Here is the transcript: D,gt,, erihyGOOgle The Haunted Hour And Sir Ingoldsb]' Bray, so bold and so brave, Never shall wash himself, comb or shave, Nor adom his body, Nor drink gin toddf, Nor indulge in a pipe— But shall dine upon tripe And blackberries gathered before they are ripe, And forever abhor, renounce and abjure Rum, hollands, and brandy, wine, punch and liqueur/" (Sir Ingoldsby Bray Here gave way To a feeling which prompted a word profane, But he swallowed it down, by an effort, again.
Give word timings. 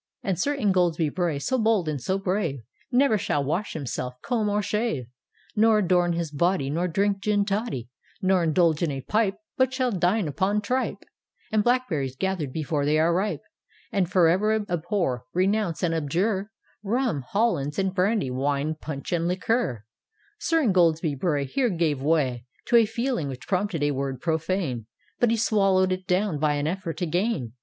D,gt,, 0.23 0.33
erihyGOOgle 0.33 0.33
The 0.33 0.49
Haunted 0.49 0.49
Hour 0.49 0.55
And 0.57 0.67
Sir 0.73 0.79
Ingoldsb]' 0.97 1.15
Bray, 1.15 1.37
so 1.39 1.57
bold 1.59 1.87
and 1.87 2.01
so 2.01 2.17
brave, 2.17 2.59
Never 2.91 3.17
shall 3.19 3.43
wash 3.43 3.73
himself, 3.73 4.15
comb 4.23 4.49
or 4.49 4.63
shave, 4.63 5.05
Nor 5.55 5.83
adom 5.83 6.15
his 6.15 6.31
body, 6.31 6.71
Nor 6.71 6.87
drink 6.87 7.19
gin 7.19 7.45
toddf, 7.45 7.87
Nor 8.19 8.43
indulge 8.43 8.81
in 8.81 8.89
a 8.89 9.01
pipe— 9.01 9.35
But 9.59 9.71
shall 9.71 9.91
dine 9.91 10.27
upon 10.27 10.61
tripe 10.61 11.03
And 11.51 11.63
blackberries 11.63 12.15
gathered 12.15 12.51
before 12.51 12.83
they 12.83 12.97
are 12.97 13.13
ripe, 13.13 13.43
And 13.91 14.11
forever 14.11 14.65
abhor, 14.67 15.25
renounce 15.35 15.83
and 15.83 15.93
abjure 15.93 16.49
Rum, 16.81 17.21
hollands, 17.27 17.77
and 17.77 17.93
brandy, 17.93 18.31
wine, 18.31 18.73
punch 18.81 19.11
and 19.11 19.27
liqueur/" 19.27 19.85
(Sir 20.39 20.63
Ingoldsby 20.63 21.13
Bray 21.13 21.45
Here 21.45 21.69
gave 21.69 22.01
way 22.01 22.47
To 22.69 22.75
a 22.75 22.87
feeling 22.87 23.27
which 23.27 23.47
prompted 23.47 23.83
a 23.83 23.91
word 23.91 24.19
profane, 24.19 24.87
But 25.19 25.29
he 25.29 25.37
swallowed 25.37 25.91
it 25.91 26.07
down, 26.07 26.39
by 26.39 26.53
an 26.55 26.65
effort, 26.65 27.01
again. 27.03 27.53